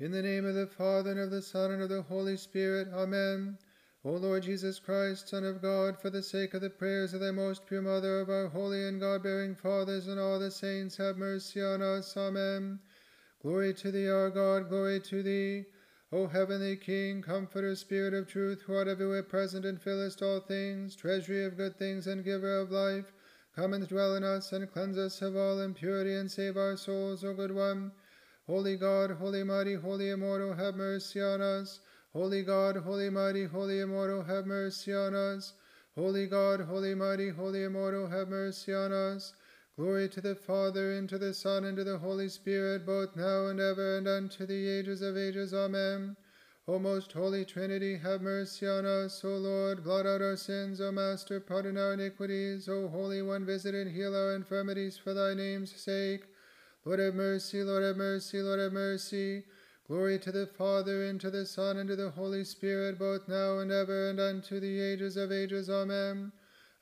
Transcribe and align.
In 0.00 0.12
the 0.12 0.22
name 0.22 0.46
of 0.46 0.54
the 0.54 0.68
Father, 0.68 1.10
and 1.10 1.18
of 1.18 1.32
the 1.32 1.42
Son, 1.42 1.72
and 1.72 1.82
of 1.82 1.88
the 1.88 2.02
Holy 2.02 2.36
Spirit. 2.36 2.86
Amen. 2.94 3.58
O 4.04 4.12
Lord 4.12 4.44
Jesus 4.44 4.78
Christ, 4.78 5.28
Son 5.28 5.42
of 5.42 5.60
God, 5.60 6.00
for 6.00 6.08
the 6.08 6.22
sake 6.22 6.54
of 6.54 6.60
the 6.60 6.70
prayers 6.70 7.14
of 7.14 7.20
thy 7.20 7.32
most 7.32 7.66
pure 7.66 7.82
Mother, 7.82 8.20
of 8.20 8.30
our 8.30 8.46
holy 8.46 8.86
and 8.86 9.00
God 9.00 9.24
bearing 9.24 9.56
fathers, 9.56 10.06
and 10.06 10.20
all 10.20 10.38
the 10.38 10.52
saints, 10.52 10.96
have 10.98 11.16
mercy 11.16 11.60
on 11.60 11.82
us. 11.82 12.16
Amen. 12.16 12.78
Glory 13.42 13.74
to 13.74 13.90
thee, 13.90 14.08
our 14.08 14.30
God, 14.30 14.68
glory 14.68 15.00
to 15.00 15.20
thee. 15.20 15.64
O 16.12 16.28
heavenly 16.28 16.76
King, 16.76 17.20
Comforter, 17.20 17.74
Spirit 17.74 18.14
of 18.14 18.28
truth, 18.28 18.62
who 18.62 18.74
art 18.74 18.86
everywhere 18.86 19.24
present 19.24 19.64
and 19.64 19.82
fillest 19.82 20.22
all 20.22 20.38
things, 20.38 20.94
treasury 20.94 21.44
of 21.44 21.56
good 21.56 21.76
things 21.76 22.06
and 22.06 22.24
giver 22.24 22.60
of 22.60 22.70
life, 22.70 23.12
come 23.52 23.74
and 23.74 23.88
dwell 23.88 24.14
in 24.14 24.22
us 24.22 24.52
and 24.52 24.70
cleanse 24.70 24.96
us 24.96 25.20
of 25.22 25.34
all 25.34 25.58
impurity 25.58 26.14
and 26.14 26.30
save 26.30 26.56
our 26.56 26.76
souls, 26.76 27.24
O 27.24 27.34
good 27.34 27.52
one. 27.52 27.90
Holy 28.48 28.76
God, 28.76 29.10
holy 29.10 29.44
mighty, 29.44 29.74
holy 29.74 30.08
immortal, 30.08 30.54
have 30.54 30.74
mercy 30.74 31.20
on 31.20 31.42
us. 31.42 31.80
Holy 32.14 32.42
God, 32.42 32.76
holy 32.76 33.10
mighty, 33.10 33.44
holy 33.44 33.80
immortal, 33.80 34.22
have 34.22 34.46
mercy 34.46 34.94
on 34.94 35.14
us. 35.14 35.52
Holy 35.94 36.26
God, 36.26 36.60
holy 36.60 36.94
mighty, 36.94 37.28
holy 37.28 37.64
immortal, 37.64 38.06
have 38.06 38.30
mercy 38.30 38.72
on 38.72 38.90
us. 38.90 39.34
Glory 39.76 40.08
to 40.08 40.22
the 40.22 40.34
Father, 40.34 40.94
and 40.94 41.10
to 41.10 41.18
the 41.18 41.34
Son, 41.34 41.66
and 41.66 41.76
to 41.76 41.84
the 41.84 41.98
Holy 41.98 42.30
Spirit, 42.30 42.86
both 42.86 43.14
now 43.16 43.48
and 43.48 43.60
ever, 43.60 43.98
and 43.98 44.08
unto 44.08 44.46
the 44.46 44.66
ages 44.66 45.02
of 45.02 45.18
ages. 45.18 45.52
Amen. 45.52 46.16
O 46.66 46.78
most 46.78 47.12
holy 47.12 47.44
Trinity, 47.44 47.98
have 47.98 48.22
mercy 48.22 48.66
on 48.66 48.86
us. 48.86 49.22
O 49.26 49.36
Lord, 49.36 49.84
blot 49.84 50.06
out 50.06 50.22
our 50.22 50.36
sins. 50.36 50.80
O 50.80 50.90
Master, 50.90 51.38
pardon 51.38 51.76
our 51.76 51.92
iniquities. 51.92 52.66
O 52.66 52.88
Holy 52.88 53.20
One, 53.20 53.44
visit 53.44 53.74
and 53.74 53.94
heal 53.94 54.16
our 54.16 54.34
infirmities 54.34 54.96
for 54.96 55.12
thy 55.12 55.34
name's 55.34 55.78
sake. 55.78 56.24
Lord 56.84 57.00
have 57.00 57.14
mercy, 57.14 57.62
Lord 57.62 57.82
have 57.82 57.96
mercy, 57.96 58.40
Lord 58.40 58.60
have 58.60 58.72
mercy. 58.72 59.44
Glory 59.86 60.18
to 60.18 60.30
the 60.30 60.46
Father, 60.46 61.04
and 61.04 61.20
to 61.20 61.30
the 61.30 61.46
Son, 61.46 61.78
and 61.78 61.88
to 61.88 61.96
the 61.96 62.10
Holy 62.10 62.44
Spirit, 62.44 62.98
both 62.98 63.26
now 63.26 63.58
and 63.58 63.72
ever, 63.72 64.10
and 64.10 64.20
unto 64.20 64.60
the 64.60 64.80
ages 64.80 65.16
of 65.16 65.32
ages. 65.32 65.70
Amen. 65.70 66.30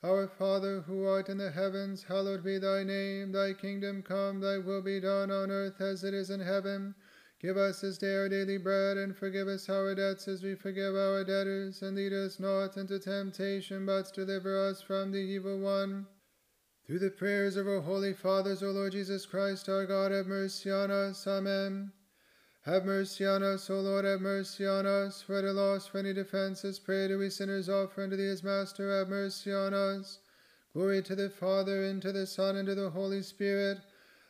Our 0.03 0.27
Father, 0.27 0.81
who 0.81 1.05
art 1.05 1.29
in 1.29 1.37
the 1.37 1.49
heavens, 1.49 2.03
hallowed 2.03 2.43
be 2.43 2.59
thy 2.59 2.83
name. 2.83 3.31
Thy 3.31 3.53
kingdom 3.53 4.03
come, 4.03 4.39
thy 4.39 4.57
will 4.57 4.81
be 4.81 4.99
done 4.99 5.31
on 5.31 5.49
earth 5.49 5.81
as 5.81 6.03
it 6.03 6.13
is 6.13 6.29
in 6.29 6.41
heaven. 6.41 6.93
Give 7.41 7.55
us 7.55 7.81
this 7.81 7.97
day 7.97 8.15
our 8.15 8.29
daily 8.29 8.57
bread, 8.57 8.97
and 8.97 9.15
forgive 9.15 9.47
us 9.47 9.69
our 9.69 9.95
debts 9.95 10.27
as 10.27 10.43
we 10.43 10.55
forgive 10.55 10.95
our 10.95 11.23
debtors. 11.23 11.81
And 11.81 11.95
lead 11.95 12.13
us 12.13 12.39
not 12.39 12.77
into 12.77 12.99
temptation, 12.99 13.85
but 13.85 14.13
deliver 14.13 14.67
us 14.69 14.81
from 14.81 15.11
the 15.11 15.17
evil 15.17 15.59
one. 15.59 16.07
Through 16.87 16.99
the 16.99 17.09
prayers 17.09 17.57
of 17.57 17.67
our 17.67 17.81
holy 17.81 18.13
fathers, 18.13 18.63
O 18.63 18.71
Lord 18.71 18.93
Jesus 18.93 19.25
Christ, 19.25 19.67
our 19.67 19.85
God, 19.85 20.13
have 20.13 20.25
mercy 20.25 20.71
on 20.71 20.89
us. 20.89 21.27
Amen. 21.27 21.91
Have 22.61 22.85
mercy 22.85 23.25
on 23.25 23.43
us, 23.43 23.69
O 23.69 23.81
Lord, 23.81 24.05
have 24.05 24.21
mercy 24.21 24.65
on 24.65 24.85
us. 24.85 25.21
For 25.21 25.41
the 25.41 25.51
loss 25.51 25.85
for 25.85 25.97
any 25.97 26.13
defenses, 26.13 26.79
pray 26.79 27.09
to 27.09 27.17
we 27.17 27.29
sinners 27.29 27.67
offer 27.67 28.03
unto 28.03 28.15
thee 28.15 28.29
as 28.29 28.41
Master, 28.41 28.97
have 28.97 29.09
mercy 29.09 29.51
on 29.51 29.73
us. 29.73 30.19
Glory 30.71 31.01
to 31.01 31.13
the 31.13 31.29
Father, 31.29 31.83
and 31.83 32.01
to 32.03 32.13
the 32.13 32.25
Son, 32.25 32.55
and 32.55 32.69
to 32.69 32.75
the 32.75 32.89
Holy 32.89 33.21
Spirit. 33.21 33.79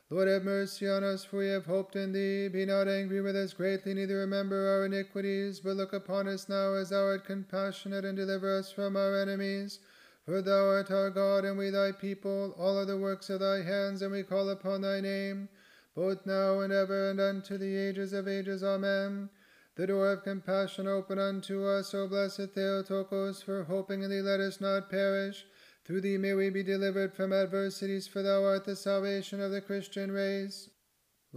Lord, 0.09 0.27
have 0.27 0.43
mercy 0.43 0.89
on 0.89 1.03
us, 1.03 1.23
for 1.23 1.37
we 1.37 1.49
have 1.49 1.67
hoped 1.67 1.95
in 1.95 2.11
thee. 2.11 2.47
Be 2.47 2.65
not 2.65 2.87
angry 2.87 3.21
with 3.21 3.35
us 3.35 3.53
greatly, 3.53 3.93
neither 3.93 4.17
remember 4.17 4.67
our 4.67 4.85
iniquities, 4.87 5.59
but 5.59 5.77
look 5.77 5.93
upon 5.93 6.27
us 6.27 6.49
now 6.49 6.73
as 6.73 6.89
thou 6.89 7.03
art 7.03 7.23
compassionate, 7.23 8.03
and 8.03 8.17
deliver 8.17 8.57
us 8.57 8.71
from 8.71 8.97
our 8.97 9.21
enemies. 9.21 9.79
For 10.27 10.41
thou 10.41 10.67
art 10.67 10.91
our 10.91 11.09
God, 11.09 11.45
and 11.45 11.57
we 11.57 11.69
thy 11.69 11.93
people, 11.93 12.53
all 12.57 12.77
are 12.77 12.83
the 12.83 12.97
works 12.97 13.29
of 13.29 13.39
thy 13.39 13.63
hands, 13.63 14.01
and 14.01 14.11
we 14.11 14.23
call 14.23 14.49
upon 14.49 14.81
thy 14.81 14.99
name, 14.99 15.47
both 15.95 16.25
now 16.25 16.59
and 16.59 16.73
ever, 16.73 17.11
and 17.11 17.21
unto 17.21 17.57
the 17.57 17.77
ages 17.77 18.11
of 18.11 18.27
ages. 18.27 18.61
Amen. 18.61 19.29
The 19.75 19.87
door 19.87 20.11
of 20.11 20.25
compassion 20.25 20.85
open 20.85 21.17
unto 21.17 21.65
us, 21.65 21.93
O 21.93 22.09
blessed 22.09 22.49
Theotokos, 22.53 23.41
for 23.41 23.63
hoping 23.63 24.01
in 24.01 24.09
thee 24.09 24.19
let 24.19 24.41
us 24.41 24.59
not 24.59 24.89
perish. 24.89 25.45
Through 25.85 26.01
thee 26.01 26.17
may 26.17 26.33
we 26.33 26.49
be 26.49 26.61
delivered 26.61 27.13
from 27.13 27.31
adversities, 27.31 28.05
for 28.05 28.21
thou 28.21 28.43
art 28.43 28.65
the 28.65 28.75
salvation 28.75 29.39
of 29.39 29.51
the 29.51 29.61
Christian 29.61 30.11
race. 30.11 30.69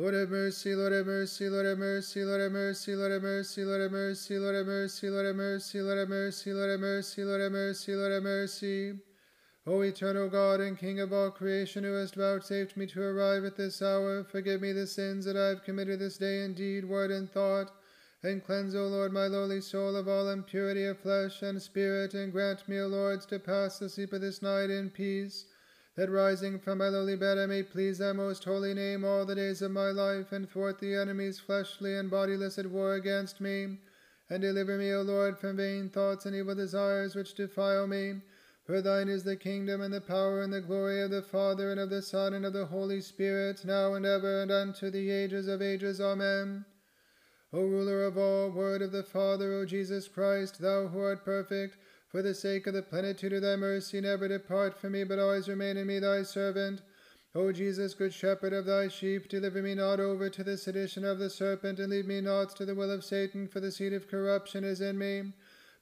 Lord 0.01 0.15
have 0.15 0.31
mercy, 0.31 0.75
Lord 0.75 0.95
have 0.95 1.05
mercy, 1.05 1.51
Lord 1.51 1.67
have 1.67 1.77
mercy, 1.77 2.25
Lord 2.25 2.41
have 2.41 2.53
mercy, 2.53 2.95
Lord 2.95 3.13
have 3.13 3.21
mercy, 3.21 3.65
Lord 3.67 3.83
have 3.83 3.93
mercy, 3.93 4.39
Lord 4.39 4.57
have 4.57 4.67
mercy, 4.67 5.11
Lord 5.11 5.19
have 5.29 5.37
mercy, 5.37 5.83
Lord 5.83 5.99
have 6.01 6.09
mercy, 6.09 6.53
Lord 6.55 6.71
have 6.71 6.81
mercy, 6.81 7.23
Lord 7.23 7.41
have 7.43 7.53
mercy, 7.53 7.95
Lord 7.95 8.13
have 8.13 8.23
mercy. 8.23 8.99
O 9.67 9.83
eternal 9.83 10.31
God 10.31 10.61
and 10.61 10.79
King 10.79 11.01
of 11.01 11.13
all 11.13 11.31
creation, 11.31 11.85
who 11.85 11.93
hast 11.93 12.15
vouchsafed 12.15 12.79
me 12.79 12.87
to 12.87 13.03
arrive 13.03 13.45
at 13.45 13.59
this 13.59 13.83
hour, 13.83 14.25
forgive 14.25 14.63
me 14.63 14.73
the 14.73 14.87
sins 14.87 15.27
that 15.27 15.37
I 15.37 15.49
have 15.49 15.65
committed 15.65 15.99
this 15.99 16.17
day 16.17 16.45
in 16.45 16.55
deed, 16.55 16.87
word, 16.87 17.11
and 17.11 17.31
thought, 17.31 17.71
and 18.23 18.43
cleanse, 18.43 18.75
O 18.75 18.87
Lord, 18.87 19.13
my 19.13 19.27
lowly 19.27 19.61
soul 19.61 19.97
of 19.97 20.09
all 20.09 20.31
impurity 20.31 20.87
of 20.87 20.99
flesh 20.99 21.43
and 21.43 21.61
spirit, 21.61 22.15
and 22.15 22.33
grant 22.33 22.67
me, 22.67 22.81
O 22.81 22.87
Lord, 22.87 23.21
to 23.29 23.39
pass 23.39 23.79
the 23.79 23.91
sleep 23.91 24.15
of 24.15 24.23
this 24.23 24.41
night 24.41 24.71
in 24.71 24.89
peace 24.89 25.45
that 25.97 26.11
rising 26.11 26.59
from 26.59 26.79
my 26.79 26.89
lowly 26.89 27.17
bed 27.17 27.39
I 27.39 27.47
may 27.47 27.63
please 27.63 27.99
thy 27.99 28.13
most 28.13 28.45
holy 28.45 28.75
name 28.75 29.05
all 29.05 29.27
the 29.27 29.35
days 29.35 29.63
of 29.63 29.71
my 29.71 29.91
life, 29.91 30.33
and 30.33 30.49
thwart 30.49 30.79
the 30.79 30.95
enemies 30.95 31.41
fleshly 31.41 31.97
and 31.97 32.11
bodiless 32.11 32.59
at 32.59 32.71
war 32.71 32.95
against 32.95 33.41
me. 33.41 33.79
And 34.29 34.41
deliver 34.41 34.79
me, 34.79 34.93
O 34.93 35.03
Lord, 35.03 35.39
from 35.39 35.57
vain 35.57 35.89
thoughts 35.89 36.27
and 36.27 36.37
evil 36.37 36.55
desires 36.55 37.17
which 37.17 37.35
defile 37.35 37.87
me. 37.87 38.21
For 38.65 38.81
thine 38.81 39.09
is 39.09 39.25
the 39.25 39.35
kingdom 39.37 39.81
and 39.81 39.93
the 39.93 40.01
power 40.01 40.43
and 40.43 40.53
the 40.53 40.61
glory 40.61 41.03
of 41.03 41.11
the 41.11 41.23
Father 41.23 41.73
and 41.73 41.81
of 41.81 41.91
the 41.91 42.03
Son 42.03 42.35
and 42.35 42.47
of 42.47 42.53
the 42.53 42.67
Holy 42.67 43.01
Spirit, 43.01 43.65
now 43.65 43.95
and 43.95 44.07
ever 44.07 44.43
and 44.43 44.53
unto 44.53 44.91
the 44.91 45.11
ages 45.11 45.49
of 45.49 45.61
ages. 45.61 46.01
Amen. 46.01 46.65
O 47.53 47.63
ruler 47.63 48.05
of 48.05 48.17
all, 48.17 48.49
word 48.51 48.81
of 48.81 48.93
the 48.93 49.03
Father, 49.03 49.53
O 49.55 49.67
Jesus 49.67 50.07
Christ, 50.07 50.61
thou 50.61 50.87
who 50.87 51.01
art 51.01 51.25
perfect, 51.25 51.77
for 52.11 52.23
the 52.23 52.35
sake 52.35 52.67
of 52.67 52.75
the 52.75 52.83
plenitude 52.83 53.33
of 53.33 53.43
thy 53.43 53.55
mercy, 53.55 54.01
never 54.01 54.27
depart 54.27 54.77
from 54.77 54.93
me, 54.93 55.05
but 55.05 55.21
always 55.21 55.49
remain 55.49 55.77
in 55.77 55.87
me 55.87 56.01
thy 56.01 56.23
servant. 56.23 56.83
O 57.33 57.53
Jesus, 57.53 57.95
good 57.95 58.13
shepherd 58.13 58.53
of 58.53 58.67
thy 58.67 58.89
sheep, 58.89 59.29
deliver 59.29 59.63
me 59.63 59.77
not 59.77 60.01
over 60.01 60.29
to 60.29 60.43
the 60.43 60.59
sedition 60.59 61.05
of 61.05 61.21
the 61.21 61.31
serpent, 61.31 61.79
and 61.79 61.91
lead 61.91 62.09
me 62.09 62.21
not 62.21 62.57
to 62.57 62.67
the 62.67 62.75
will 62.75 62.91
of 62.91 63.05
Satan, 63.05 63.47
for 63.47 63.61
the 63.61 63.71
seed 63.71 63.93
of 63.93 64.09
corruption 64.09 64.65
is 64.65 64.81
in 64.81 64.99
me. 64.99 65.33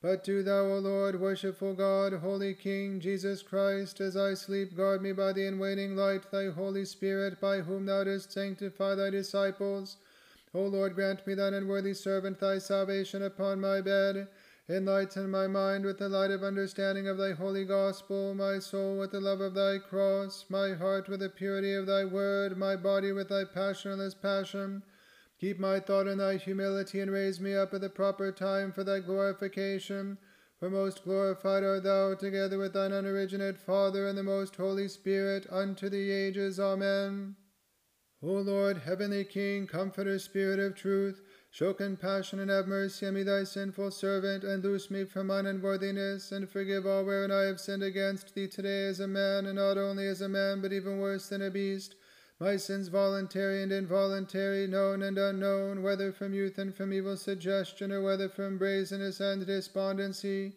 But 0.03 0.23
do 0.23 0.43
thou, 0.43 0.67
O 0.67 0.79
Lord, 0.79 1.19
worshipful 1.19 1.73
God, 1.73 2.13
holy 2.13 2.53
King, 2.53 3.01
Jesus 3.01 3.43
Christ, 3.43 3.99
as 4.01 4.15
I 4.15 4.35
sleep, 4.35 4.77
guard 4.77 5.01
me 5.01 5.13
by 5.13 5.33
the 5.33 5.47
unwaning 5.47 5.97
light, 5.97 6.31
thy 6.31 6.51
Holy 6.51 6.85
Spirit, 6.85 7.41
by 7.41 7.61
whom 7.61 7.87
thou 7.87 8.05
didst 8.05 8.31
sanctify 8.31 8.95
thy 8.95 9.09
disciples. 9.09 9.97
O 10.55 10.63
Lord, 10.63 10.95
grant 10.95 11.27
me 11.27 11.35
thine 11.35 11.55
unworthy 11.55 11.95
servant 11.95 12.39
thy 12.39 12.59
salvation 12.59 13.23
upon 13.23 13.61
my 13.61 13.81
bed. 13.81 14.29
Enlighten 14.71 15.31
my 15.31 15.47
mind 15.47 15.87
with 15.87 15.97
the 15.97 16.11
light 16.11 16.31
of 16.31 16.43
understanding 16.43 17.09
of 17.09 17.17
thy 17.17 17.33
holy 17.33 17.65
gospel, 17.65 18.35
my 18.35 18.59
soul 18.59 18.99
with 18.99 19.13
the 19.13 19.21
love 19.21 19.41
of 19.41 19.55
thy 19.55 19.79
cross, 19.79 20.45
my 20.51 20.75
heart 20.75 21.09
with 21.09 21.21
the 21.21 21.31
purity 21.31 21.73
of 21.73 21.87
thy 21.87 22.05
word, 22.05 22.59
my 22.59 22.77
body 22.77 23.11
with 23.11 23.31
thy 23.31 23.45
passionless 23.45 24.15
passion. 24.15 24.83
Keep 25.41 25.59
my 25.59 25.81
thought 25.81 26.07
in 26.07 26.19
thy 26.19 26.37
humility, 26.37 27.01
and 27.01 27.11
raise 27.11 27.41
me 27.41 27.55
up 27.55 27.73
at 27.73 27.81
the 27.81 27.89
proper 27.89 28.31
time 28.31 28.71
for 28.71 28.85
thy 28.85 29.01
glorification. 29.01 30.19
For 30.59 30.69
most 30.69 31.03
glorified 31.03 31.65
art 31.65 31.85
thou, 31.85 32.15
together 32.15 32.59
with 32.59 32.75
thine 32.75 32.91
unoriginate 32.91 33.57
Father 33.57 34.07
and 34.07 34.19
the 34.19 34.23
most 34.23 34.57
Holy 34.57 34.89
Spirit, 34.89 35.47
unto 35.49 35.89
the 35.89 36.11
ages. 36.11 36.61
Amen. 36.61 37.37
O 38.23 38.33
Lord, 38.33 38.79
heavenly 38.79 39.25
King, 39.25 39.67
Comforter, 39.67 40.19
Spirit 40.19 40.59
of 40.59 40.75
truth, 40.75 41.23
Show 41.59 41.75
compassion 41.75 42.39
and 42.39 42.53
have 42.53 42.69
mercy 42.69 43.05
on 43.05 43.15
me, 43.15 43.25
thy 43.25 43.43
sinful 43.43 43.91
servant, 43.91 44.45
and 44.45 44.63
loose 44.63 44.93
me 44.93 45.03
from 45.03 45.27
mine 45.27 45.45
unworthiness, 45.45 46.31
and 46.31 46.49
forgive 46.49 46.87
all 46.87 47.05
wherein 47.05 47.33
I 47.33 47.47
have 47.47 47.59
sinned 47.59 47.83
against 47.83 48.33
thee 48.33 48.47
today 48.47 48.87
as 48.87 49.01
a 49.01 49.09
man, 49.09 49.45
and 49.45 49.57
not 49.57 49.77
only 49.77 50.07
as 50.07 50.21
a 50.21 50.29
man, 50.29 50.61
but 50.61 50.73
even 50.73 51.01
worse 51.01 51.31
than 51.31 51.43
a 51.43 51.51
beast. 51.51 51.97
My 52.39 52.57
sins 52.59 52.87
voluntary 52.87 53.61
and 53.61 53.73
involuntary, 53.73 54.69
known 54.69 55.03
and 55.03 55.19
unknown, 55.19 55.83
whether 55.83 56.13
from 56.13 56.33
youth 56.33 56.59
and 56.59 56.73
from 56.73 56.93
evil 56.93 57.17
suggestion, 57.17 57.91
or 57.91 58.03
whether 58.03 58.29
from 58.29 58.57
brazenness 58.57 59.19
and 59.19 59.45
despondency. 59.45 60.53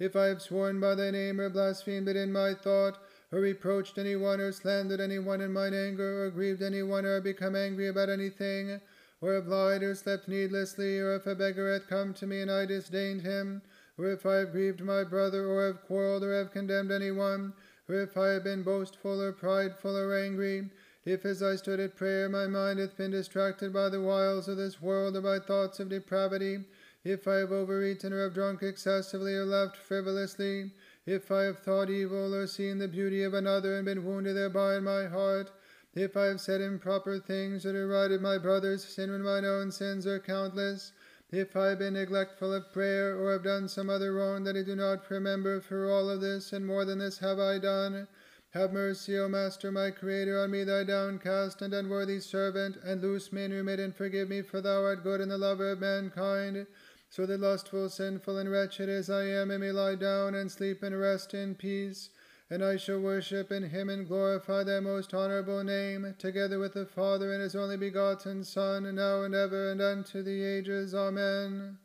If 0.00 0.16
I 0.16 0.24
have 0.24 0.42
sworn 0.42 0.80
by 0.80 0.96
thy 0.96 1.12
name, 1.12 1.40
or 1.40 1.48
blasphemed 1.48 2.08
it 2.08 2.16
in 2.16 2.32
my 2.32 2.54
thought, 2.54 2.98
or 3.30 3.38
reproached 3.38 3.98
any 3.98 4.16
one, 4.16 4.40
or 4.40 4.50
slandered 4.50 5.00
any 5.00 5.20
one 5.20 5.42
in 5.42 5.52
mine 5.52 5.74
anger, 5.74 6.24
or 6.24 6.30
grieved 6.30 6.60
any 6.60 6.82
one, 6.82 7.06
or 7.06 7.20
become 7.20 7.54
angry 7.54 7.86
about 7.86 8.08
anything, 8.08 8.80
or 9.20 9.36
if 9.36 9.46
lied 9.46 9.82
or 9.82 9.94
slept 9.94 10.28
needlessly, 10.28 10.98
or 10.98 11.14
if 11.14 11.26
a 11.26 11.34
beggar 11.34 11.72
hath 11.72 11.86
come 11.88 12.14
to 12.14 12.26
me 12.26 12.40
and 12.40 12.50
I 12.50 12.64
disdained 12.64 13.20
him, 13.20 13.60
or 13.98 14.06
if 14.06 14.24
I 14.24 14.36
have 14.36 14.52
grieved 14.52 14.80
my 14.80 15.04
brother, 15.04 15.46
or 15.46 15.66
have 15.66 15.82
quarrelled, 15.82 16.24
or 16.24 16.32
have 16.32 16.52
condemned 16.52 16.90
any 16.90 17.10
one, 17.10 17.52
or 17.88 17.96
if 17.96 18.16
I 18.16 18.28
have 18.28 18.44
been 18.44 18.62
boastful, 18.62 19.20
or 19.20 19.32
prideful, 19.32 19.96
or 19.96 20.18
angry, 20.18 20.70
if 21.04 21.26
as 21.26 21.42
I 21.42 21.56
stood 21.56 21.80
at 21.80 21.96
prayer 21.96 22.28
my 22.28 22.46
mind 22.46 22.78
hath 22.78 22.96
been 22.96 23.10
distracted 23.10 23.72
by 23.72 23.88
the 23.90 24.00
wiles 24.00 24.48
of 24.48 24.56
this 24.56 24.80
world, 24.80 25.16
or 25.16 25.20
by 25.20 25.38
thoughts 25.38 25.80
of 25.80 25.90
depravity, 25.90 26.64
if 27.04 27.28
I 27.28 27.36
have 27.36 27.52
overeaten, 27.52 28.12
or 28.12 28.22
have 28.22 28.34
drunk 28.34 28.62
excessively, 28.62 29.34
or 29.34 29.44
laughed 29.44 29.76
frivolously, 29.76 30.72
if 31.04 31.30
I 31.30 31.42
have 31.42 31.58
thought 31.58 31.90
evil, 31.90 32.34
or 32.34 32.46
seen 32.46 32.78
the 32.78 32.88
beauty 32.88 33.22
of 33.22 33.34
another, 33.34 33.76
and 33.76 33.84
been 33.84 34.04
wounded 34.04 34.36
thereby 34.36 34.76
in 34.76 34.84
my 34.84 35.06
heart, 35.06 35.50
if 35.94 36.16
I 36.16 36.26
have 36.26 36.40
said 36.40 36.60
improper 36.60 37.18
things 37.18 37.66
or 37.66 37.72
derided 37.72 38.20
my 38.20 38.38
brother's 38.38 38.84
sin 38.84 39.10
when 39.10 39.22
mine 39.22 39.44
own 39.44 39.72
sins 39.72 40.06
are 40.06 40.20
countless, 40.20 40.92
if 41.32 41.56
I 41.56 41.66
have 41.68 41.78
been 41.78 41.94
neglectful 41.94 42.52
of 42.52 42.72
prayer 42.72 43.16
or 43.16 43.32
have 43.32 43.44
done 43.44 43.68
some 43.68 43.90
other 43.90 44.12
wrong 44.12 44.44
that 44.44 44.56
I 44.56 44.62
do 44.62 44.74
not 44.76 45.08
remember, 45.10 45.60
for 45.60 45.90
all 45.90 46.10
of 46.10 46.20
this 46.20 46.52
and 46.52 46.66
more 46.66 46.84
than 46.84 46.98
this 46.98 47.18
have 47.18 47.38
I 47.38 47.58
done. 47.58 48.08
Have 48.50 48.72
mercy, 48.72 49.16
O 49.16 49.28
Master, 49.28 49.70
my 49.70 49.92
Creator, 49.92 50.40
on 50.40 50.50
me, 50.50 50.64
thy 50.64 50.82
downcast 50.82 51.62
and 51.62 51.72
unworthy 51.72 52.18
servant, 52.18 52.76
and 52.84 53.00
loose 53.00 53.32
me 53.32 53.44
and 53.44 53.54
remit 53.54 53.78
and 53.78 53.94
forgive 53.94 54.28
me, 54.28 54.42
for 54.42 54.60
thou 54.60 54.82
art 54.82 55.04
good 55.04 55.20
and 55.20 55.30
the 55.30 55.38
lover 55.38 55.70
of 55.70 55.78
mankind. 55.78 56.66
So 57.10 57.26
that 57.26 57.38
lustful, 57.40 57.88
sinful, 57.88 58.38
and 58.38 58.50
wretched 58.50 58.88
as 58.88 59.08
I 59.08 59.26
am, 59.26 59.52
I 59.52 59.56
may 59.56 59.70
lie 59.70 59.94
down 59.94 60.34
and 60.34 60.50
sleep 60.50 60.82
and 60.82 60.98
rest 60.98 61.32
in 61.32 61.54
peace. 61.54 62.10
And 62.52 62.64
I 62.64 62.78
shall 62.78 62.98
worship 62.98 63.52
in 63.52 63.62
him 63.70 63.88
and 63.88 64.08
glorify 64.08 64.64
thy 64.64 64.80
most 64.80 65.14
honorable 65.14 65.62
name, 65.62 66.16
together 66.18 66.58
with 66.58 66.74
the 66.74 66.84
Father 66.84 67.32
and 67.32 67.40
his 67.40 67.54
only 67.54 67.76
begotten 67.76 68.42
Son, 68.42 68.92
now 68.96 69.22
and 69.22 69.36
ever 69.36 69.70
and 69.70 69.80
unto 69.80 70.20
the 70.24 70.42
ages. 70.42 70.92
Amen. 70.92 71.78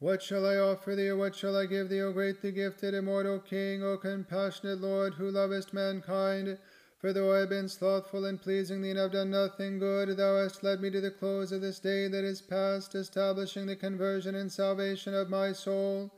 What 0.00 0.20
shall 0.20 0.44
I 0.44 0.56
offer 0.56 0.94
thee, 0.94 1.08
or 1.08 1.16
what 1.16 1.34
shall 1.34 1.56
I 1.56 1.64
give 1.64 1.88
thee, 1.88 2.02
O 2.02 2.12
greatly 2.12 2.52
gifted, 2.52 2.92
immortal 2.92 3.38
King, 3.38 3.82
O 3.82 3.96
compassionate 3.96 4.82
Lord, 4.82 5.14
who 5.14 5.30
lovest 5.30 5.72
mankind? 5.72 6.58
For 6.98 7.14
though 7.14 7.32
I 7.32 7.38
have 7.38 7.48
been 7.48 7.68
slothful 7.68 8.26
in 8.26 8.36
pleasing 8.36 8.82
thee, 8.82 8.90
and 8.90 8.98
have 8.98 9.12
done 9.12 9.30
nothing 9.30 9.78
good, 9.78 10.16
thou 10.18 10.36
hast 10.36 10.62
led 10.62 10.82
me 10.82 10.90
to 10.90 11.00
the 11.00 11.10
close 11.10 11.52
of 11.52 11.62
this 11.62 11.78
day 11.80 12.08
that 12.08 12.22
is 12.22 12.42
past, 12.42 12.94
establishing 12.94 13.64
the 13.64 13.76
conversion 13.76 14.34
and 14.34 14.52
salvation 14.52 15.14
of 15.14 15.30
my 15.30 15.52
soul. 15.52 16.12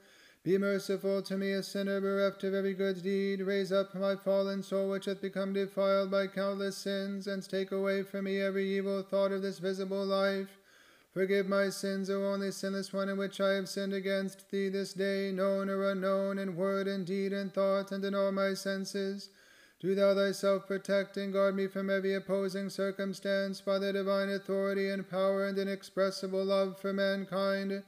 Be 0.45 0.59
merciful 0.59 1.23
to 1.23 1.39
me, 1.39 1.53
a 1.53 1.63
sinner 1.63 2.03
bereft 2.03 2.45
of 2.45 2.53
every 2.53 2.75
good 2.75 3.03
deed. 3.03 3.41
Raise 3.41 3.73
up 3.73 3.95
my 3.95 4.15
fallen 4.15 4.63
soul, 4.63 4.91
which 4.91 5.07
hath 5.07 5.23
become 5.23 5.55
defiled 5.55 6.11
by 6.11 6.27
countless 6.27 6.77
sins, 6.77 7.27
and 7.27 7.43
take 7.43 7.73
away 7.73 8.03
from 8.03 8.27
me 8.27 8.43
every 8.43 8.77
evil 8.77 9.03
thought 9.03 9.33
of 9.33 9.41
this 9.41 9.59
visible 9.59 10.05
life. 10.05 10.59
Forgive 11.15 11.49
my 11.49 11.71
sins, 11.71 12.11
O 12.11 12.27
only 12.27 12.51
sinless 12.51 12.93
one, 12.93 13.09
in 13.09 13.17
which 13.17 13.41
I 13.41 13.55
have 13.55 13.71
sinned 13.71 13.95
against 13.95 14.51
thee 14.51 14.69
this 14.69 14.93
day, 14.93 15.33
known 15.33 15.71
or 15.71 15.91
unknown, 15.91 16.39
in 16.39 16.57
word 16.57 16.89
and 16.89 17.07
deed 17.07 17.33
and 17.33 17.51
thought, 17.51 17.91
and 17.91 18.05
in 18.05 18.15
all 18.15 18.31
my 18.31 18.53
senses. 18.53 19.31
Do 19.81 19.95
thou 19.95 20.15
thyself 20.15 20.67
protect 20.67 21.17
and 21.17 21.33
guard 21.33 21.57
me 21.57 21.69
from 21.69 21.89
every 21.89 22.13
opposing 22.13 22.69
circumstance 22.69 23.63
by 23.63 23.79
thy 23.79 23.93
divine 23.93 24.29
authority 24.29 24.91
and 24.91 25.09
power 25.09 25.47
and 25.47 25.59
inexpressible 25.59 26.45
love 26.45 26.79
for 26.79 26.93
mankind. 26.93 27.83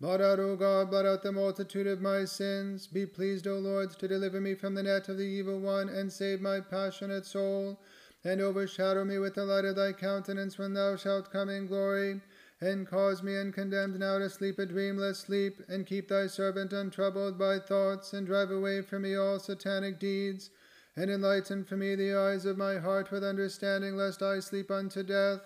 Blot 0.00 0.20
out, 0.20 0.38
O 0.38 0.54
God, 0.54 0.90
blot 0.90 1.06
out 1.06 1.22
the 1.22 1.32
multitude 1.32 1.86
of 1.86 2.00
my 2.00 2.24
sins. 2.24 2.86
Be 2.86 3.04
pleased, 3.04 3.46
O 3.46 3.58
Lord, 3.58 3.90
to 3.98 4.08
deliver 4.08 4.40
me 4.40 4.54
from 4.54 4.74
the 4.74 4.82
net 4.82 5.08
of 5.08 5.18
the 5.18 5.24
evil 5.24 5.58
one, 5.58 5.88
and 5.88 6.12
save 6.12 6.40
my 6.40 6.60
passionate 6.60 7.26
soul, 7.26 7.80
and 8.22 8.40
overshadow 8.40 9.04
me 9.04 9.18
with 9.18 9.34
the 9.34 9.44
light 9.44 9.64
of 9.64 9.76
thy 9.76 9.92
countenance 9.92 10.56
when 10.56 10.74
thou 10.74 10.96
shalt 10.96 11.32
come 11.32 11.48
in 11.48 11.66
glory 11.66 12.20
and 12.60 12.88
cause 12.88 13.22
me 13.22 13.36
uncondemned 13.36 13.98
now 13.98 14.18
to 14.18 14.28
sleep 14.28 14.58
a 14.58 14.66
dreamless 14.66 15.20
sleep, 15.20 15.62
and 15.68 15.86
keep 15.86 16.08
thy 16.08 16.26
servant 16.26 16.72
untroubled 16.72 17.38
by 17.38 17.58
thoughts, 17.58 18.12
and 18.12 18.26
drive 18.26 18.50
away 18.50 18.82
from 18.82 19.02
me 19.02 19.14
all 19.14 19.38
satanic 19.38 20.00
deeds, 20.00 20.50
and 20.96 21.08
enlighten 21.08 21.64
for 21.64 21.76
me 21.76 21.94
the 21.94 22.12
eyes 22.12 22.44
of 22.44 22.58
my 22.58 22.76
heart 22.78 23.12
with 23.12 23.22
understanding, 23.22 23.96
lest 23.96 24.22
I 24.22 24.40
sleep 24.40 24.72
unto 24.72 25.04
death. 25.04 25.40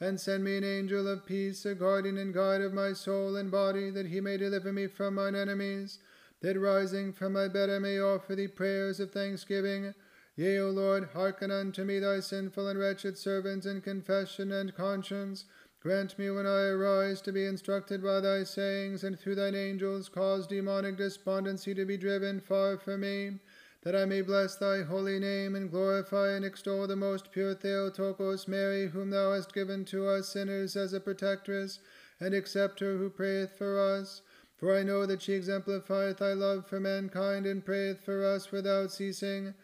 And 0.00 0.20
send 0.20 0.44
me 0.44 0.56
an 0.56 0.64
angel 0.64 1.08
of 1.08 1.26
peace, 1.26 1.64
a 1.66 1.74
guardian 1.74 2.18
and 2.18 2.32
guide 2.32 2.60
of 2.60 2.72
my 2.72 2.92
soul 2.92 3.36
and 3.36 3.50
body, 3.50 3.90
that 3.90 4.06
he 4.06 4.20
may 4.20 4.36
deliver 4.36 4.72
me 4.72 4.86
from 4.86 5.14
mine 5.14 5.34
enemies, 5.34 5.98
that 6.40 6.58
rising 6.58 7.12
from 7.12 7.32
my 7.32 7.48
bed 7.48 7.68
I 7.68 7.78
may 7.78 7.98
offer 7.98 8.36
thee 8.36 8.48
prayers 8.48 9.00
of 9.00 9.10
thanksgiving. 9.10 9.94
Yea, 10.36 10.60
O 10.60 10.70
Lord, 10.70 11.08
hearken 11.12 11.50
unto 11.50 11.84
me, 11.84 11.98
thy 11.98 12.20
sinful 12.20 12.68
and 12.68 12.78
wretched 12.78 13.18
servant, 13.18 13.66
in 13.66 13.80
confession 13.80 14.52
and 14.52 14.74
conscience 14.74 15.44
Grant 15.80 16.18
me 16.18 16.28
when 16.28 16.44
I 16.44 16.62
arise 16.70 17.20
to 17.20 17.32
be 17.32 17.46
instructed 17.46 18.02
by 18.02 18.18
thy 18.20 18.42
sayings, 18.42 19.04
and 19.04 19.16
through 19.16 19.36
thine 19.36 19.54
angels 19.54 20.08
cause 20.08 20.48
demonic 20.48 20.96
despondency 20.96 21.72
to 21.72 21.84
be 21.84 21.96
driven 21.96 22.40
far 22.40 22.76
from 22.76 23.02
me, 23.02 23.38
that 23.88 23.96
I 23.96 24.04
may 24.04 24.20
bless 24.20 24.54
thy 24.54 24.82
holy 24.82 25.18
name 25.18 25.54
and 25.54 25.70
glorify 25.70 26.32
and 26.32 26.44
extol 26.44 26.86
the 26.86 26.94
most 26.94 27.32
pure 27.32 27.54
Theotokos 27.54 28.46
Mary, 28.46 28.88
whom 28.88 29.08
thou 29.08 29.32
hast 29.32 29.54
given 29.54 29.86
to 29.86 30.06
us 30.06 30.28
sinners 30.28 30.76
as 30.76 30.92
a 30.92 31.00
protectress, 31.00 31.78
and 32.20 32.34
accept 32.34 32.80
her 32.80 32.98
who 32.98 33.08
prayeth 33.08 33.56
for 33.56 33.80
us. 33.80 34.20
For 34.58 34.76
I 34.76 34.82
know 34.82 35.06
that 35.06 35.22
she 35.22 35.32
exemplifieth 35.32 36.18
thy 36.18 36.34
love 36.34 36.66
for 36.66 36.78
mankind 36.78 37.46
and 37.46 37.64
prayeth 37.64 38.02
for 38.04 38.26
us 38.26 38.52
without 38.52 38.92
ceasing 38.92 39.54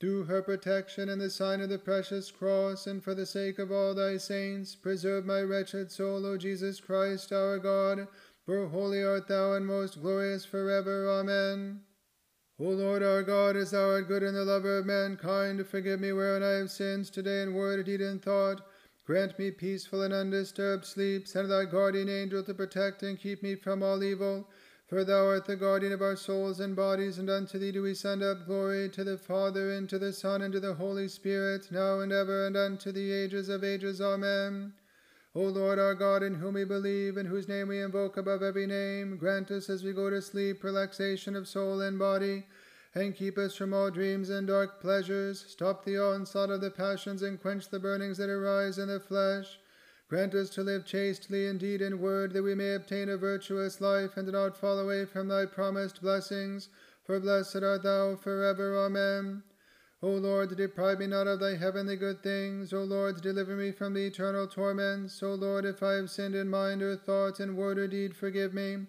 through 0.00 0.24
her 0.24 0.40
protection 0.40 1.10
and 1.10 1.20
the 1.20 1.28
sign 1.28 1.60
of 1.60 1.68
the 1.68 1.78
precious 1.78 2.30
cross, 2.30 2.86
and 2.86 3.04
for 3.04 3.14
the 3.14 3.26
sake 3.26 3.58
of 3.58 3.70
all 3.70 3.94
thy 3.94 4.16
saints, 4.16 4.74
preserve 4.74 5.26
my 5.26 5.42
wretched 5.42 5.92
soul, 5.92 6.24
O 6.24 6.38
Jesus 6.38 6.80
Christ 6.80 7.34
our 7.34 7.58
God, 7.58 8.08
for 8.46 8.66
holy 8.66 9.04
art 9.04 9.28
thou 9.28 9.52
and 9.52 9.66
most 9.66 10.00
glorious 10.00 10.46
forever. 10.46 11.06
Amen. 11.10 11.82
O 12.60 12.68
Lord 12.68 13.02
our 13.02 13.24
God, 13.24 13.56
as 13.56 13.72
thou 13.72 13.90
art 13.90 14.06
good 14.06 14.22
and 14.22 14.36
the 14.36 14.44
lover 14.44 14.78
of 14.78 14.86
mankind, 14.86 15.66
forgive 15.66 15.98
me 15.98 16.12
wherein 16.12 16.44
I 16.44 16.58
have 16.58 16.70
sinned 16.70 17.06
today 17.06 17.42
in 17.42 17.52
word, 17.52 17.84
deed, 17.84 18.00
and 18.00 18.22
thought. 18.22 18.60
Grant 19.04 19.36
me 19.40 19.50
peaceful 19.50 20.02
and 20.02 20.14
undisturbed 20.14 20.84
sleep. 20.84 21.26
Send 21.26 21.50
thy 21.50 21.64
guardian 21.64 22.08
angel 22.08 22.44
to 22.44 22.54
protect 22.54 23.02
and 23.02 23.18
keep 23.18 23.42
me 23.42 23.56
from 23.56 23.82
all 23.82 24.04
evil. 24.04 24.48
For 24.86 25.02
thou 25.02 25.26
art 25.26 25.46
the 25.46 25.56
guardian 25.56 25.92
of 25.92 26.00
our 26.00 26.14
souls 26.14 26.60
and 26.60 26.76
bodies, 26.76 27.18
and 27.18 27.28
unto 27.28 27.58
thee 27.58 27.72
do 27.72 27.82
we 27.82 27.92
send 27.92 28.22
up 28.22 28.46
glory 28.46 28.88
to 28.90 29.02
the 29.02 29.18
Father, 29.18 29.72
and 29.72 29.88
to 29.88 29.98
the 29.98 30.12
Son, 30.12 30.40
and 30.40 30.52
to 30.52 30.60
the 30.60 30.74
Holy 30.74 31.08
Spirit, 31.08 31.72
now 31.72 31.98
and 32.00 32.12
ever, 32.12 32.46
and 32.46 32.56
unto 32.56 32.92
the 32.92 33.10
ages 33.10 33.48
of 33.48 33.64
ages. 33.64 34.00
Amen. 34.00 34.74
O 35.34 35.42
Lord 35.42 35.78
our 35.78 35.94
God, 35.94 36.22
in 36.22 36.34
whom 36.34 36.54
we 36.54 36.64
believe, 36.64 37.16
and 37.16 37.28
whose 37.28 37.48
name 37.48 37.68
we 37.68 37.80
invoke 37.80 38.16
above 38.16 38.42
every 38.42 38.66
name, 38.66 39.16
grant 39.16 39.50
us 39.50 39.68
as 39.68 39.82
we 39.82 39.92
go 39.92 40.10
to 40.10 40.22
sleep 40.22 40.62
relaxation 40.62 41.34
of 41.34 41.48
soul 41.48 41.80
and 41.80 41.98
body, 41.98 42.44
and 42.94 43.16
keep 43.16 43.36
us 43.36 43.54
from 43.54 43.74
all 43.74 43.90
dreams 43.90 44.30
and 44.30 44.46
dark 44.46 44.80
pleasures. 44.80 45.44
Stop 45.48 45.84
the 45.84 45.98
onslaught 45.98 46.50
of 46.50 46.60
the 46.60 46.70
passions, 46.70 47.22
and 47.22 47.40
quench 47.40 47.68
the 47.68 47.80
burnings 47.80 48.18
that 48.18 48.30
arise 48.30 48.78
in 48.78 48.88
the 48.88 49.00
flesh 49.00 49.58
Grant 50.14 50.34
us 50.34 50.50
to 50.50 50.62
live 50.62 50.84
chastely 50.84 51.46
in 51.46 51.56
deed 51.56 51.80
and 51.80 51.98
word, 51.98 52.34
that 52.34 52.42
we 52.42 52.54
may 52.54 52.74
obtain 52.74 53.08
a 53.08 53.16
virtuous 53.16 53.80
life, 53.80 54.16
and 54.16 54.30
not 54.30 54.56
fall 54.56 54.78
away 54.78 55.06
from 55.06 55.28
thy 55.28 55.46
promised 55.46 56.02
blessings. 56.02 56.68
For 57.04 57.18
blessed 57.18 57.62
art 57.62 57.82
thou 57.82 58.14
forever. 58.14 58.78
Amen. 58.78 59.42
O 60.04 60.10
Lord, 60.16 60.54
deprive 60.54 60.98
me 60.98 61.06
not 61.06 61.26
of 61.26 61.40
thy 61.40 61.56
heavenly 61.56 61.96
good 61.96 62.22
things. 62.22 62.74
O 62.74 62.84
Lord, 62.84 63.22
deliver 63.22 63.56
me 63.56 63.72
from 63.72 63.94
the 63.94 64.04
eternal 64.04 64.46
torments. 64.46 65.22
O 65.22 65.32
Lord, 65.32 65.64
if 65.64 65.82
I 65.82 65.94
have 65.94 66.10
sinned 66.10 66.34
in 66.34 66.50
mind 66.50 66.82
or 66.82 66.94
thought, 66.94 67.40
in 67.40 67.56
word 67.56 67.78
or 67.78 67.88
deed, 67.88 68.14
forgive 68.14 68.52
me. 68.52 68.86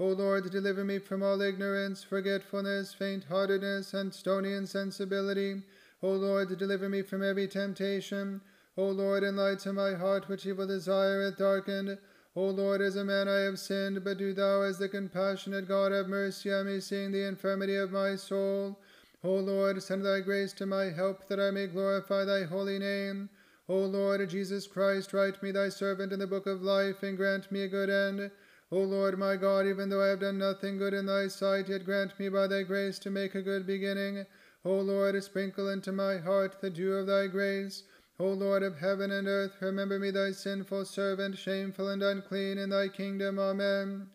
O 0.00 0.08
Lord, 0.08 0.50
deliver 0.50 0.82
me 0.82 0.98
from 0.98 1.22
all 1.22 1.40
ignorance, 1.40 2.02
forgetfulness, 2.02 2.92
faint 2.92 3.22
heartedness, 3.26 3.94
and 3.94 4.12
stony 4.12 4.54
insensibility. 4.54 5.62
O 6.02 6.10
Lord, 6.10 6.58
deliver 6.58 6.88
me 6.88 7.02
from 7.02 7.22
every 7.22 7.46
temptation. 7.46 8.40
O 8.76 8.88
Lord, 8.88 9.22
enlighten 9.22 9.76
my 9.76 9.94
heart 9.94 10.28
which 10.28 10.46
evil 10.46 10.66
desire 10.66 11.22
hath 11.22 11.38
darkened. 11.38 11.96
O 12.34 12.44
Lord, 12.46 12.80
as 12.80 12.96
a 12.96 13.04
man 13.04 13.28
I 13.28 13.38
have 13.42 13.60
sinned, 13.60 14.02
but 14.02 14.18
do 14.18 14.32
thou, 14.32 14.62
as 14.62 14.78
the 14.78 14.88
compassionate 14.88 15.68
God, 15.68 15.92
have 15.92 16.08
mercy 16.08 16.52
on 16.52 16.66
me, 16.66 16.80
seeing 16.80 17.12
the 17.12 17.24
infirmity 17.28 17.76
of 17.76 17.92
my 17.92 18.16
soul. 18.16 18.80
O 19.26 19.34
Lord, 19.40 19.82
send 19.82 20.06
thy 20.06 20.20
grace 20.20 20.52
to 20.52 20.66
my 20.66 20.84
help, 20.84 21.26
that 21.26 21.40
I 21.40 21.50
may 21.50 21.66
glorify 21.66 22.24
thy 22.24 22.44
holy 22.44 22.78
name. 22.78 23.28
O 23.68 23.76
Lord 23.76 24.30
Jesus 24.30 24.68
Christ, 24.68 25.12
write 25.12 25.42
me 25.42 25.50
thy 25.50 25.68
servant 25.68 26.12
in 26.12 26.20
the 26.20 26.28
book 26.28 26.46
of 26.46 26.62
life, 26.62 27.02
and 27.02 27.16
grant 27.16 27.50
me 27.50 27.62
a 27.62 27.68
good 27.68 27.90
end. 27.90 28.30
O 28.70 28.78
Lord 28.78 29.18
my 29.18 29.34
God, 29.34 29.66
even 29.66 29.88
though 29.88 30.00
I 30.00 30.10
have 30.10 30.20
done 30.20 30.38
nothing 30.38 30.78
good 30.78 30.94
in 30.94 31.06
thy 31.06 31.26
sight, 31.26 31.68
yet 31.68 31.84
grant 31.84 32.16
me 32.20 32.28
by 32.28 32.46
thy 32.46 32.62
grace 32.62 33.00
to 33.00 33.10
make 33.10 33.34
a 33.34 33.42
good 33.42 33.66
beginning. 33.66 34.26
O 34.64 34.78
Lord, 34.78 35.20
sprinkle 35.24 35.70
into 35.70 35.90
my 35.90 36.18
heart 36.18 36.60
the 36.60 36.70
dew 36.70 36.94
of 36.94 37.08
thy 37.08 37.26
grace. 37.26 37.82
O 38.20 38.28
Lord 38.28 38.62
of 38.62 38.78
heaven 38.78 39.10
and 39.10 39.26
earth, 39.26 39.56
remember 39.60 39.98
me 39.98 40.12
thy 40.12 40.30
sinful 40.30 40.84
servant, 40.84 41.36
shameful 41.36 41.88
and 41.88 42.00
unclean, 42.00 42.58
in 42.58 42.70
thy 42.70 42.86
kingdom. 42.86 43.40
Amen. 43.40 44.06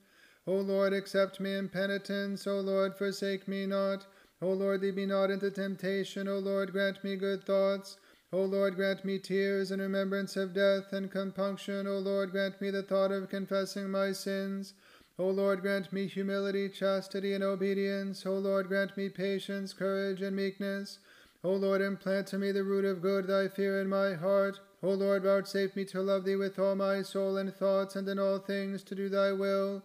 O 0.47 0.53
Lord, 0.53 0.93
accept 0.93 1.41
me 1.41 1.53
in 1.53 1.67
penitence. 1.67 2.47
O 2.47 2.61
Lord, 2.61 2.95
forsake 2.95 3.45
me 3.49 3.65
not. 3.65 4.05
O 4.43 4.53
Lord, 4.53 4.81
lead 4.81 4.95
me 4.95 5.05
not 5.05 5.29
into 5.29 5.51
temptation. 5.51 6.27
O 6.27 6.39
Lord, 6.39 6.71
grant 6.71 7.03
me 7.03 7.15
good 7.15 7.43
thoughts. 7.43 7.97
O 8.33 8.43
Lord, 8.43 8.75
grant 8.75 9.05
me 9.05 9.19
tears 9.19 9.71
and 9.71 9.81
remembrance 9.81 10.35
of 10.35 10.53
death 10.53 10.93
and 10.93 11.11
compunction. 11.11 11.85
O 11.85 11.99
Lord, 11.99 12.31
grant 12.31 12.59
me 12.59 12.71
the 12.71 12.81
thought 12.81 13.11
of 13.11 13.29
confessing 13.29 13.91
my 13.91 14.13
sins. 14.13 14.73
O 15.19 15.29
Lord, 15.29 15.61
grant 15.61 15.93
me 15.93 16.07
humility, 16.07 16.69
chastity, 16.69 17.33
and 17.33 17.43
obedience. 17.43 18.25
O 18.25 18.33
Lord, 18.33 18.67
grant 18.67 18.97
me 18.97 19.09
patience, 19.09 19.73
courage, 19.73 20.21
and 20.21 20.35
meekness. 20.35 20.97
O 21.43 21.53
Lord, 21.53 21.81
implant 21.81 22.27
to 22.27 22.39
me 22.39 22.51
the 22.51 22.63
root 22.63 22.85
of 22.85 23.01
good, 23.01 23.27
thy 23.27 23.47
fear 23.47 23.79
in 23.81 23.89
my 23.89 24.13
heart. 24.13 24.59
O 24.81 24.89
Lord, 24.89 25.23
vouchsafe 25.23 25.75
me 25.75 25.85
to 25.85 26.01
love 26.01 26.23
thee 26.23 26.35
with 26.35 26.57
all 26.57 26.75
my 26.75 27.03
soul 27.03 27.37
and 27.37 27.53
thoughts, 27.53 27.95
and 27.95 28.07
in 28.07 28.17
all 28.17 28.39
things 28.39 28.81
to 28.83 28.95
do 28.95 29.09
thy 29.09 29.31
will. 29.33 29.83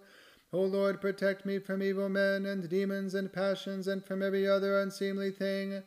O 0.57 0.63
Lord, 0.65 1.03
protect 1.03 1.45
me 1.45 1.59
from 1.59 1.83
evil 1.83 2.09
men 2.09 2.47
and 2.47 2.67
demons 2.67 3.15
and 3.15 3.31
passions, 3.31 3.87
and 3.87 4.03
from 4.03 4.23
every 4.23 4.49
other 4.49 4.81
unseemly 4.81 5.31
thing. 5.31 5.83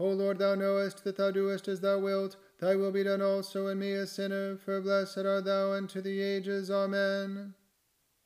O 0.00 0.08
Lord, 0.08 0.38
thou 0.38 0.54
knowest 0.54 1.04
that 1.04 1.18
thou 1.18 1.30
doest 1.30 1.68
as 1.68 1.80
thou 1.80 1.98
wilt. 1.98 2.36
thy 2.58 2.74
will 2.74 2.90
be 2.90 3.04
done 3.04 3.20
also 3.20 3.66
in 3.66 3.78
me, 3.78 3.92
a 3.92 4.06
sinner, 4.06 4.56
for 4.56 4.80
blessed 4.80 5.18
art 5.18 5.44
thou 5.44 5.72
unto 5.72 6.00
the 6.00 6.22
ages. 6.22 6.70
Amen. 6.70 7.52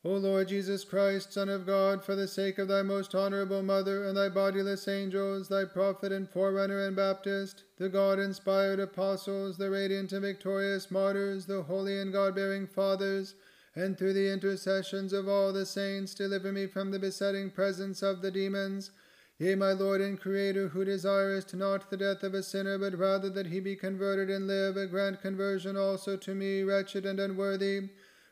O 0.04 0.12
Lord 0.12 0.46
Jesus 0.46 0.84
Christ, 0.84 1.32
Son 1.32 1.48
of 1.48 1.66
God, 1.66 2.04
for 2.04 2.14
the 2.14 2.28
sake 2.28 2.58
of 2.58 2.68
thy 2.68 2.82
most 2.82 3.12
honorable 3.16 3.64
Mother 3.64 4.04
and 4.04 4.16
thy 4.16 4.28
bodiless 4.28 4.86
angels, 4.86 5.48
thy 5.48 5.64
prophet 5.64 6.12
and 6.12 6.30
forerunner 6.30 6.86
and 6.86 6.94
Baptist, 6.94 7.64
the 7.76 7.88
God 7.88 8.20
inspired 8.20 8.78
apostles, 8.78 9.58
the 9.58 9.68
radiant 9.68 10.12
and 10.12 10.22
victorious 10.22 10.92
martyrs, 10.92 11.46
the 11.46 11.64
holy 11.64 11.98
and 11.98 12.12
God 12.12 12.36
bearing 12.36 12.68
fathers, 12.68 13.34
and 13.78 13.96
through 13.96 14.12
the 14.12 14.32
intercessions 14.32 15.12
of 15.12 15.28
all 15.28 15.52
the 15.52 15.64
saints, 15.64 16.12
deliver 16.12 16.50
me 16.50 16.66
from 16.66 16.90
the 16.90 16.98
besetting 16.98 17.48
presence 17.48 18.02
of 18.02 18.22
the 18.22 18.30
demons. 18.30 18.90
Yea, 19.38 19.54
my 19.54 19.72
Lord 19.72 20.00
and 20.00 20.20
Creator, 20.20 20.68
who 20.68 20.84
desirest 20.84 21.54
not 21.54 21.88
the 21.88 21.96
death 21.96 22.24
of 22.24 22.34
a 22.34 22.42
sinner, 22.42 22.76
but 22.76 22.98
rather 22.98 23.30
that 23.30 23.46
he 23.46 23.60
be 23.60 23.76
converted 23.76 24.30
and 24.30 24.48
live, 24.48 24.74
grant 24.90 25.22
conversion 25.22 25.76
also 25.76 26.16
to 26.16 26.34
me, 26.34 26.62
wretched 26.62 27.06
and 27.06 27.20
unworthy. 27.20 27.88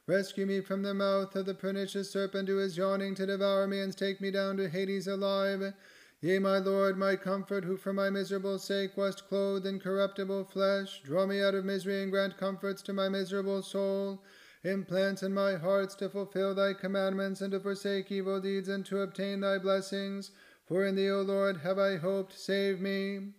Rescue 0.08 0.46
me 0.46 0.60
from 0.60 0.82
the 0.82 0.94
mouth 0.94 1.36
of 1.36 1.46
the 1.46 1.54
pernicious 1.54 2.10
serpent 2.10 2.48
who 2.48 2.58
is 2.58 2.76
yawning 2.76 3.14
to 3.14 3.26
devour 3.26 3.68
me, 3.68 3.78
and 3.78 3.96
take 3.96 4.20
me 4.20 4.32
down 4.32 4.56
to 4.56 4.68
Hades 4.68 5.06
alive. 5.06 5.72
Yea, 6.22 6.40
my 6.40 6.58
Lord, 6.58 6.98
my 6.98 7.14
comfort, 7.14 7.62
who 7.62 7.76
for 7.76 7.92
my 7.92 8.10
miserable 8.10 8.58
sake 8.58 8.96
wast 8.96 9.28
clothed 9.28 9.64
in 9.64 9.78
corruptible 9.78 10.44
flesh, 10.44 11.02
draw 11.04 11.24
me 11.24 11.40
out 11.40 11.54
of 11.54 11.64
misery 11.64 12.02
and 12.02 12.10
grant 12.10 12.36
comforts 12.36 12.82
to 12.82 12.92
my 12.92 13.08
miserable 13.08 13.62
soul. 13.62 14.20
Implant 14.64 15.22
in 15.22 15.32
my 15.32 15.54
hearts 15.54 15.94
to 15.96 16.08
fulfill 16.08 16.54
thy 16.54 16.72
commandments 16.72 17.40
and 17.40 17.52
to 17.52 17.60
forsake 17.60 18.10
evil 18.10 18.40
deeds 18.40 18.68
and 18.68 18.84
to 18.86 19.00
obtain 19.00 19.40
thy 19.40 19.58
blessings. 19.58 20.30
For 20.66 20.84
in 20.84 20.96
thee, 20.96 21.10
O 21.10 21.22
Lord, 21.22 21.58
have 21.58 21.78
I 21.78 21.96
hoped. 21.96 22.38
Save 22.38 22.80
me. 22.80 23.34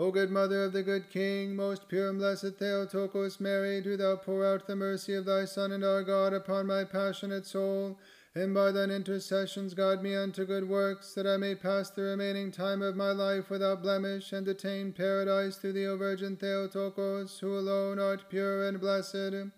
O 0.00 0.12
good 0.12 0.30
mother 0.30 0.62
of 0.62 0.72
the 0.72 0.84
good 0.84 1.10
King, 1.10 1.56
most 1.56 1.88
pure 1.88 2.08
and 2.08 2.18
blessed 2.18 2.54
Theotokos 2.56 3.40
Mary, 3.40 3.80
do 3.80 3.96
thou 3.96 4.14
pour 4.14 4.46
out 4.46 4.68
the 4.68 4.76
mercy 4.76 5.12
of 5.14 5.24
thy 5.24 5.44
Son 5.44 5.72
and 5.72 5.84
our 5.84 6.04
God 6.04 6.32
upon 6.32 6.68
my 6.68 6.84
passionate 6.84 7.44
soul, 7.44 7.98
and 8.32 8.54
by 8.54 8.70
thine 8.70 8.92
intercessions 8.92 9.74
guide 9.74 10.00
me 10.00 10.14
unto 10.14 10.46
good 10.46 10.68
works, 10.68 11.14
that 11.14 11.26
I 11.26 11.36
may 11.36 11.56
pass 11.56 11.90
the 11.90 12.02
remaining 12.02 12.52
time 12.52 12.80
of 12.80 12.94
my 12.94 13.10
life 13.10 13.50
without 13.50 13.82
blemish, 13.82 14.32
and 14.32 14.46
attain 14.46 14.92
paradise 14.92 15.56
through 15.56 15.72
thee, 15.72 15.86
O 15.86 15.96
Virgin 15.96 16.36
Theotokos, 16.36 17.40
who 17.40 17.58
alone 17.58 17.98
art 17.98 18.30
pure 18.30 18.68
and 18.68 18.78
blessed. 18.78 19.50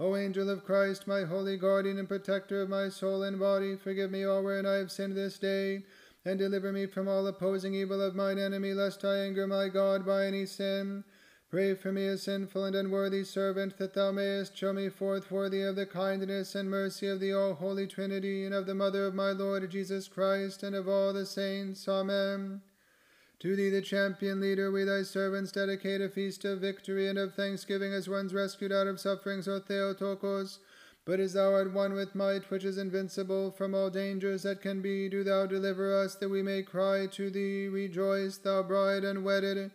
O 0.00 0.14
angel 0.14 0.48
of 0.48 0.64
Christ, 0.64 1.08
my 1.08 1.24
holy 1.24 1.56
guardian 1.56 1.98
and 1.98 2.08
protector 2.08 2.62
of 2.62 2.68
my 2.68 2.88
soul 2.88 3.24
and 3.24 3.38
body, 3.38 3.76
forgive 3.76 4.12
me 4.12 4.22
all 4.22 4.44
wherein 4.44 4.64
I 4.64 4.74
have 4.74 4.92
sinned 4.92 5.16
this 5.16 5.38
day 5.38 5.84
and 6.24 6.38
deliver 6.38 6.72
me 6.72 6.86
from 6.86 7.08
all 7.08 7.26
opposing 7.26 7.74
evil 7.74 8.00
of 8.00 8.14
mine 8.14 8.38
enemy, 8.38 8.74
lest 8.74 9.04
I 9.04 9.18
anger 9.18 9.46
my 9.46 9.68
God 9.68 10.06
by 10.06 10.26
any 10.26 10.46
sin. 10.46 11.02
Pray 11.50 11.74
for 11.74 11.90
me, 11.90 12.06
a 12.06 12.18
sinful 12.18 12.64
and 12.64 12.76
unworthy 12.76 13.24
servant, 13.24 13.78
that 13.78 13.94
thou 13.94 14.12
mayest 14.12 14.56
show 14.56 14.72
me 14.72 14.88
forth 14.88 15.30
worthy 15.30 15.62
of 15.62 15.76
the 15.76 15.86
kindness 15.86 16.54
and 16.54 16.70
mercy 16.70 17.08
of 17.08 17.18
the 17.18 17.32
all 17.32 17.54
holy 17.54 17.86
Trinity, 17.86 18.44
and 18.44 18.54
of 18.54 18.66
the 18.66 18.74
Mother 18.74 19.06
of 19.06 19.14
my 19.14 19.30
Lord 19.30 19.68
Jesus 19.70 20.06
Christ, 20.06 20.62
and 20.62 20.76
of 20.76 20.88
all 20.88 21.12
the 21.12 21.26
saints. 21.26 21.88
Amen. 21.88 22.60
To 23.40 23.54
thee, 23.54 23.70
the 23.70 23.80
champion 23.80 24.40
leader, 24.40 24.72
we 24.72 24.82
thy 24.82 25.02
servants 25.02 25.52
dedicate 25.52 26.00
a 26.00 26.08
feast 26.08 26.44
of 26.44 26.60
victory 26.60 27.06
and 27.06 27.16
of 27.16 27.34
thanksgiving 27.34 27.92
as 27.92 28.08
ones 28.08 28.34
rescued 28.34 28.72
out 28.72 28.88
of 28.88 28.98
sufferings, 28.98 29.46
O 29.46 29.60
Theotokos. 29.60 30.58
But 31.04 31.20
as 31.20 31.34
thou 31.34 31.52
art 31.52 31.72
one 31.72 31.92
with 31.92 32.16
might, 32.16 32.50
which 32.50 32.64
is 32.64 32.78
invincible 32.78 33.52
from 33.52 33.76
all 33.76 33.90
dangers 33.90 34.42
that 34.42 34.60
can 34.60 34.82
be, 34.82 35.08
do 35.08 35.22
thou 35.22 35.46
deliver 35.46 35.96
us, 35.96 36.16
that 36.16 36.28
we 36.28 36.42
may 36.42 36.64
cry 36.64 37.06
to 37.06 37.30
thee, 37.30 37.68
Rejoice, 37.68 38.38
thou 38.38 38.64
bride 38.64 39.04
unwedded. 39.04 39.70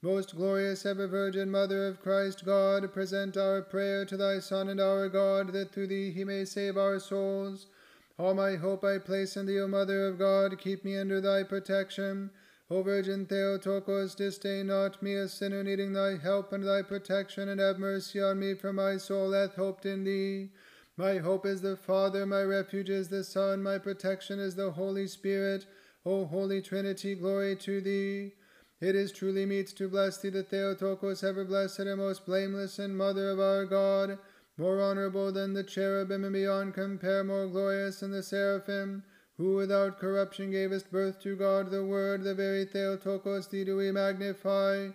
Most 0.00 0.34
glorious 0.34 0.86
ever 0.86 1.06
Virgin 1.06 1.50
Mother 1.50 1.86
of 1.86 2.00
Christ 2.00 2.46
God, 2.46 2.94
present 2.94 3.36
our 3.36 3.60
prayer 3.60 4.06
to 4.06 4.16
thy 4.16 4.38
Son 4.38 4.70
and 4.70 4.80
our 4.80 5.10
God, 5.10 5.52
that 5.52 5.70
through 5.70 5.88
thee 5.88 6.10
he 6.10 6.24
may 6.24 6.46
save 6.46 6.78
our 6.78 6.98
souls. 6.98 7.66
All 8.18 8.32
my 8.32 8.56
hope 8.56 8.82
I 8.82 8.96
place 8.96 9.36
in 9.36 9.44
thee, 9.44 9.60
O 9.60 9.68
Mother 9.68 10.08
of 10.08 10.18
God, 10.18 10.58
keep 10.58 10.82
me 10.82 10.96
under 10.96 11.20
thy 11.20 11.42
protection. 11.42 12.30
O 12.72 12.82
Virgin 12.82 13.26
Theotokos, 13.26 14.14
disdain 14.14 14.68
not 14.68 15.02
me, 15.02 15.14
a 15.14 15.28
sinner 15.28 15.62
needing 15.62 15.92
thy 15.92 16.16
help 16.16 16.54
and 16.54 16.66
thy 16.66 16.80
protection, 16.80 17.50
and 17.50 17.60
have 17.60 17.78
mercy 17.78 18.18
on 18.18 18.38
me, 18.38 18.54
for 18.54 18.72
my 18.72 18.96
soul 18.96 19.32
hath 19.32 19.56
hoped 19.56 19.84
in 19.84 20.04
thee. 20.04 20.48
My 20.96 21.18
hope 21.18 21.44
is 21.44 21.60
the 21.60 21.76
Father, 21.76 22.24
my 22.24 22.42
refuge 22.42 22.88
is 22.88 23.08
the 23.08 23.24
Son, 23.24 23.62
my 23.62 23.76
protection 23.76 24.38
is 24.38 24.54
the 24.54 24.70
Holy 24.70 25.06
Spirit. 25.06 25.66
O 26.06 26.24
Holy 26.24 26.62
Trinity, 26.62 27.14
glory 27.14 27.56
to 27.56 27.82
thee. 27.82 28.32
It 28.80 28.96
is 28.96 29.12
truly 29.12 29.44
meet 29.44 29.66
to 29.76 29.86
bless 29.86 30.16
thee, 30.16 30.30
the 30.30 30.42
Theotokos, 30.42 31.22
ever 31.22 31.44
blessed 31.44 31.80
and 31.80 31.98
most 31.98 32.24
blameless, 32.24 32.78
and 32.78 32.96
Mother 32.96 33.28
of 33.28 33.38
our 33.38 33.66
God, 33.66 34.18
more 34.56 34.80
honorable 34.80 35.30
than 35.30 35.52
the 35.52 35.62
cherubim, 35.62 36.24
and 36.24 36.32
beyond 36.32 36.72
compare 36.72 37.22
more 37.22 37.46
glorious 37.48 38.00
than 38.00 38.12
the 38.12 38.22
seraphim, 38.22 39.04
who 39.36 39.56
without 39.56 39.98
corruption 39.98 40.50
gavest 40.50 40.90
birth 40.90 41.20
to 41.22 41.36
God 41.36 41.70
the 41.70 41.84
Word, 41.84 42.22
the 42.22 42.34
very 42.34 42.64
Theotokos, 42.64 43.48
thee 43.48 43.64
do 43.64 43.76
we 43.76 43.90
magnify. 43.90 44.88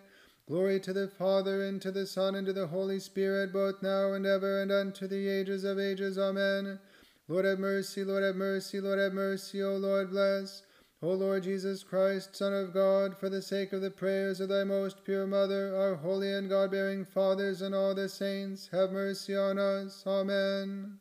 Glory 0.48 0.80
to 0.80 0.94
the 0.94 1.08
Father, 1.08 1.64
and 1.64 1.82
to 1.82 1.92
the 1.92 2.06
Son, 2.06 2.36
and 2.36 2.48
to 2.48 2.54
the 2.54 2.68
Holy 2.68 3.00
Spirit, 3.00 3.52
both 3.52 3.84
now 3.84 4.14
and 4.14 4.26
ever, 4.26 4.62
and 4.62 4.72
unto 4.72 5.08
the 5.08 5.28
ages 5.28 5.64
of 5.64 5.80
ages. 5.80 6.18
Amen. 6.18 6.80
Lord 7.28 7.44
have 7.44 7.60
mercy, 7.60 8.06
Lord 8.06 8.24
have 8.24 8.36
mercy, 8.36 8.80
Lord 8.80 9.00
have 9.00 9.12
mercy, 9.12 9.62
O 9.62 9.76
Lord 9.76 10.12
bless. 10.12 10.64
O 11.02 11.10
Lord 11.10 11.44
Jesus 11.44 11.84
Christ, 11.84 12.36
Son 12.36 12.54
of 12.54 12.74
God, 12.74 13.18
for 13.18 13.30
the 13.30 13.42
sake 13.42 13.74
of 13.74 13.82
the 13.82 13.92
prayers 13.92 14.40
of 14.40 14.50
thy 14.50 14.64
most 14.64 15.04
pure 15.04 15.28
Mother, 15.28 15.76
our 15.76 15.96
holy 15.96 16.32
and 16.32 16.50
God 16.50 16.72
bearing 16.72 17.04
fathers, 17.04 17.62
and 17.62 17.76
all 17.76 17.94
the 17.94 18.08
saints, 18.08 18.70
have 18.72 18.92
mercy 18.92 19.36
on 19.36 19.60
us. 19.60 20.04
Amen. 20.08 21.00